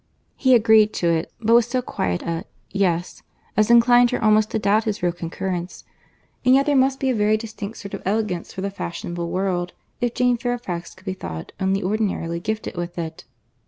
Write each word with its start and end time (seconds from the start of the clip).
He 0.35 0.55
agreed 0.55 0.93
to 0.93 1.09
it, 1.11 1.31
but 1.39 1.53
with 1.53 1.65
so 1.65 1.79
quiet 1.83 2.23
a 2.23 2.45
"Yes," 2.71 3.21
as 3.55 3.69
inclined 3.69 4.09
her 4.09 4.23
almost 4.23 4.49
to 4.49 4.57
doubt 4.57 4.85
his 4.85 5.03
real 5.03 5.11
concurrence; 5.11 5.83
and 6.43 6.55
yet 6.55 6.65
there 6.65 6.75
must 6.75 6.99
be 6.99 7.11
a 7.11 7.13
very 7.13 7.37
distinct 7.37 7.77
sort 7.77 7.93
of 7.93 8.01
elegance 8.03 8.51
for 8.51 8.61
the 8.61 8.71
fashionable 8.71 9.29
world, 9.29 9.73
if 10.01 10.15
Jane 10.15 10.37
Fairfax 10.37 10.95
could 10.95 11.05
be 11.05 11.13
thought 11.13 11.51
only 11.59 11.83
ordinarily 11.83 12.39
gifted 12.39 12.75
with 12.75 12.97
it. 12.97 13.25